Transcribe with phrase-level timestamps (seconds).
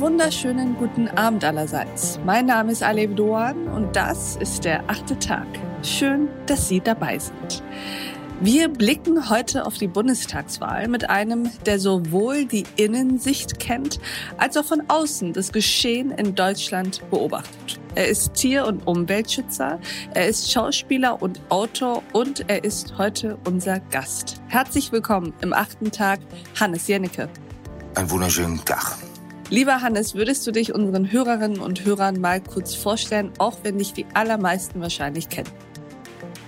[0.00, 2.20] wunderschönen guten Abend allerseits.
[2.24, 5.46] Mein Name ist Alev Doan und das ist der achte Tag.
[5.82, 7.64] Schön, dass Sie dabei sind.
[8.40, 13.98] Wir blicken heute auf die Bundestagswahl mit einem, der sowohl die Innensicht kennt,
[14.38, 17.80] als auch von außen das Geschehen in Deutschland beobachtet.
[17.96, 19.80] Er ist Tier- und Umweltschützer,
[20.14, 24.40] er ist Schauspieler und Autor und er ist heute unser Gast.
[24.46, 26.20] Herzlich willkommen im achten Tag,
[26.60, 27.28] Hannes Jennecke.
[27.96, 28.96] Einen wunderschönen Tag.
[29.48, 33.92] Lieber Hannes, würdest du dich unseren Hörerinnen und Hörern mal kurz vorstellen, auch wenn dich
[33.92, 35.48] die allermeisten wahrscheinlich kennen?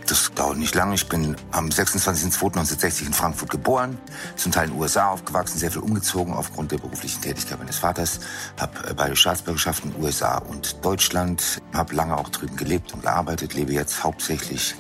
[0.09, 0.95] Das dauert nicht lange.
[0.95, 3.99] Ich bin am 26.02.1960 in Frankfurt geboren,
[4.37, 8.21] zum Teil in den USA aufgewachsen, sehr viel umgezogen aufgrund der beruflichen Tätigkeit meines Vaters.
[8.59, 11.61] Habe äh, beide Staatsbürgerschaften, USA und Deutschland.
[11.75, 14.75] Habe lange auch drüben gelebt und gearbeitet, lebe jetzt hauptsächlich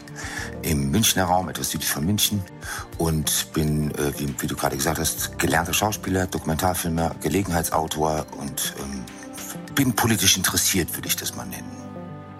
[0.62, 2.42] im Münchner Raum, etwas südlich von München.
[2.96, 9.04] Und bin, äh, wie, wie, du gerade gesagt hast, gelernter Schauspieler, Dokumentarfilmer, Gelegenheitsautor und ähm,
[9.74, 11.67] bin politisch interessiert, würde ich das mal nennen.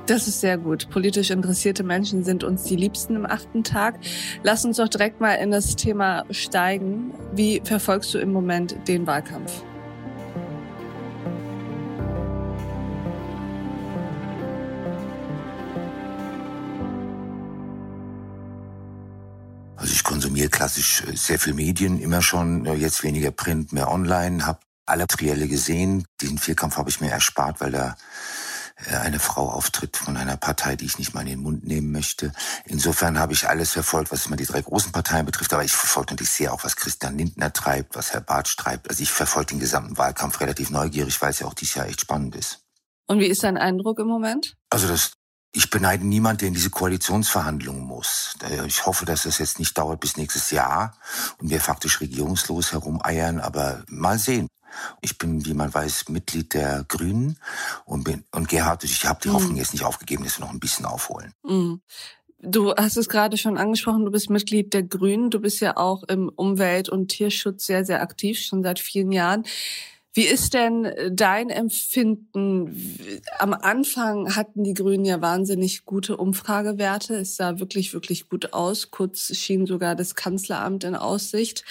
[0.08, 0.88] Das ist sehr gut.
[0.88, 3.98] Politisch interessierte Menschen sind uns die Liebsten im achten Tag.
[4.42, 7.12] Lass uns doch direkt mal in das Thema steigen.
[7.34, 9.62] Wie verfolgst du im Moment den Wahlkampf?
[19.76, 23.90] Also ich konsumiere klassisch äh, sehr viel Medien, immer schon, äh, jetzt weniger Print, mehr
[23.90, 26.06] online, habe alle Trielle gesehen.
[26.22, 27.94] Diesen Vierkampf habe ich mir erspart, weil da
[28.86, 32.32] eine Frau auftritt von einer Partei, die ich nicht mal in den Mund nehmen möchte.
[32.64, 36.12] Insofern habe ich alles verfolgt, was immer die drei großen Parteien betrifft, aber ich verfolge
[36.12, 38.88] natürlich sehr auch, was Christian Lindner treibt, was Herr Bartsch treibt.
[38.88, 42.02] Also ich verfolge den gesamten Wahlkampf relativ neugierig, weil es ja auch dieses Jahr echt
[42.02, 42.60] spannend ist.
[43.06, 44.54] Und wie ist dein Eindruck im Moment?
[44.70, 45.12] Also das
[45.50, 48.34] ich beneide niemand, der in diese Koalitionsverhandlungen muss.
[48.66, 50.94] Ich hoffe, dass das jetzt nicht dauert bis nächstes Jahr
[51.38, 54.46] und wir faktisch regierungslos herumeiern, aber mal sehen.
[55.00, 57.38] Ich bin, wie man weiß, Mitglied der Grünen
[57.84, 59.34] und bin und Gerhard, ich habe die mhm.
[59.34, 61.32] Hoffnung jetzt nicht aufgegeben, dass wir noch ein bisschen aufholen.
[61.44, 61.80] Mhm.
[62.40, 66.04] Du hast es gerade schon angesprochen, du bist Mitglied der Grünen, du bist ja auch
[66.04, 69.44] im Umwelt- und Tierschutz sehr, sehr aktiv, schon seit vielen Jahren.
[70.14, 73.20] Wie ist denn dein Empfinden?
[73.38, 77.14] Am Anfang hatten die Grünen ja wahnsinnig gute Umfragewerte.
[77.16, 78.90] Es sah wirklich, wirklich gut aus.
[78.90, 81.64] Kurz schien sogar das Kanzleramt in Aussicht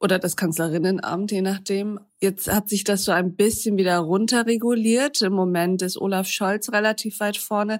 [0.00, 2.00] oder das Kanzlerinnenamt, je nachdem.
[2.20, 5.22] Jetzt hat sich das so ein bisschen wieder runterreguliert.
[5.22, 7.78] Im Moment ist Olaf Scholz relativ weit vorne.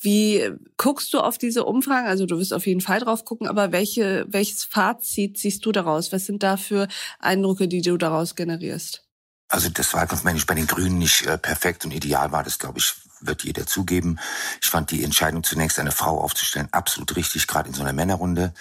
[0.00, 2.08] Wie guckst du auf diese Umfragen?
[2.08, 6.12] Also du wirst auf jeden Fall drauf gucken, aber welche, welches Fazit siehst du daraus?
[6.12, 6.88] Was sind da für
[7.20, 9.04] Eindrücke, die du daraus generierst?
[9.48, 12.94] Also das Wahlkampfmanagement bei den Grünen nicht äh, perfekt und ideal war, das glaube ich,
[13.26, 14.18] wird jeder zugeben.
[14.60, 18.52] Ich fand die Entscheidung zunächst eine Frau aufzustellen absolut richtig, gerade in so einer Männerrunde.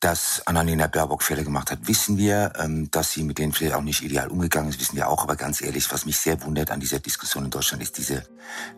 [0.00, 2.52] Dass Annalena Baerbock Fehler gemacht hat, wissen wir.
[2.58, 5.22] Ähm, dass sie mit denen vielleicht auch nicht ideal umgegangen ist, wissen wir auch.
[5.22, 8.24] Aber ganz ehrlich, was mich sehr wundert an dieser Diskussion in Deutschland, ist diese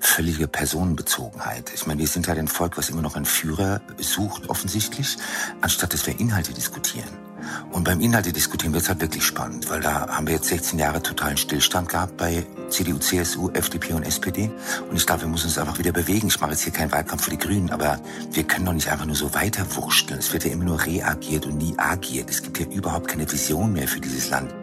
[0.00, 1.72] völlige Personenbezogenheit.
[1.74, 5.16] Ich meine, wir sind halt ein Volk, was immer noch einen Führer sucht, offensichtlich,
[5.60, 7.25] anstatt dass wir Inhalte diskutieren.
[7.72, 10.78] Und beim Inhalte diskutieren wird es halt wirklich spannend, weil da haben wir jetzt 16
[10.78, 14.50] Jahre totalen Stillstand gehabt bei CDU, CSU, FDP und SPD.
[14.90, 16.28] Und ich glaube, wir müssen uns einfach wieder bewegen.
[16.28, 18.00] Ich mache jetzt hier keinen Wahlkampf für die Grünen, aber
[18.32, 20.18] wir können doch nicht einfach nur so weiterwurschteln.
[20.18, 22.30] Es wird ja immer nur reagiert und nie agiert.
[22.30, 24.54] Es gibt ja überhaupt keine Vision mehr für dieses Land.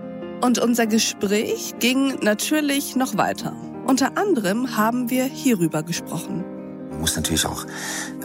[0.41, 3.55] Und unser Gespräch ging natürlich noch weiter.
[3.85, 6.44] Unter anderem haben wir hierüber gesprochen.
[7.03, 7.65] Muss natürlich auch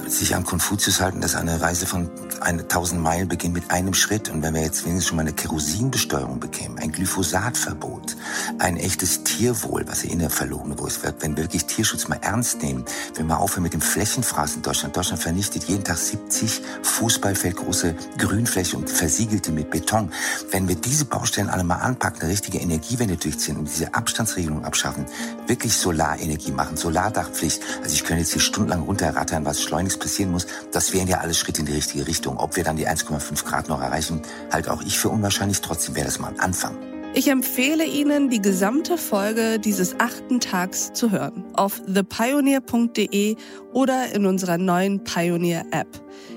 [0.06, 2.08] sich an Konfuzius halten, dass eine Reise von
[2.40, 4.30] 1000 Meilen beginnt mit einem Schritt.
[4.30, 8.16] Und wenn wir jetzt wenigstens schon mal eine Kerosinbesteuerung bekämen, ein Glyphosatverbot,
[8.60, 12.20] ein echtes Tierwohl, was ja in der verlogene Wurst wird, wenn wir wirklich Tierschutz mal
[12.22, 12.84] ernst nehmen,
[13.16, 14.96] wenn wir aufhören mit dem Flächenfraß in Deutschland.
[14.96, 20.12] Deutschland vernichtet jeden Tag 70 Fußballfeldgroße Grünfläche und versiegelt die mit Beton.
[20.52, 25.06] Wenn wir diese Baustellen alle mal anpacken, eine richtige Energiewende durchziehen und diese Abstandsregelung abschaffen,
[25.48, 27.60] wirklich Solarenergie machen, Solardachpflicht.
[27.82, 31.38] Also ich könnte jetzt hier stundenlang runterrattern, was schleunigst passieren muss, das wären ja alles
[31.38, 32.36] Schritte in die richtige Richtung.
[32.38, 34.20] Ob wir dann die 1,5 Grad noch erreichen,
[34.52, 35.60] halte auch ich für unwahrscheinlich.
[35.60, 36.76] Trotzdem wäre das mal ein Anfang.
[37.14, 41.44] Ich empfehle Ihnen, die gesamte Folge dieses achten Tags zu hören.
[41.54, 43.36] Auf thepioneer.de
[43.72, 45.88] oder in unserer neuen Pioneer App.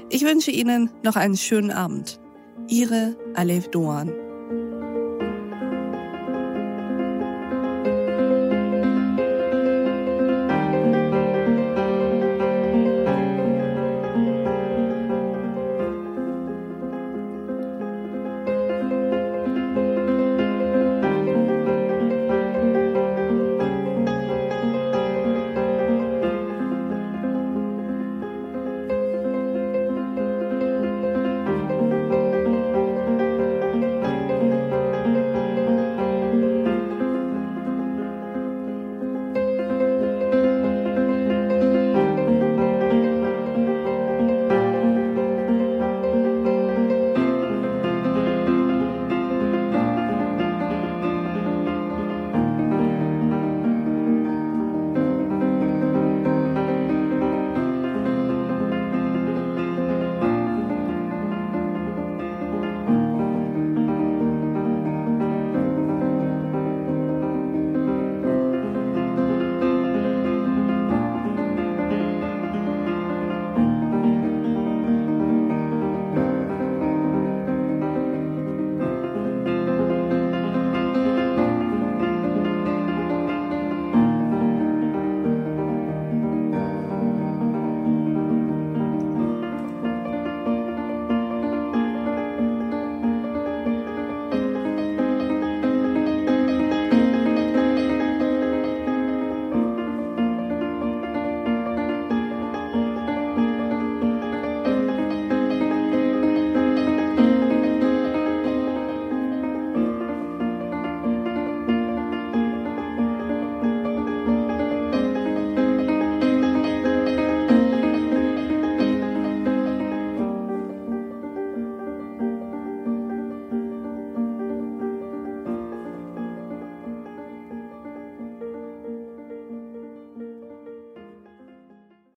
[0.10, 2.19] Ich wünsche Ihnen noch einen schönen Abend.
[2.69, 4.20] Ihre Alef Doan.